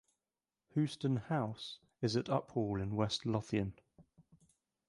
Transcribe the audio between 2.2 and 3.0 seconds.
Uphall in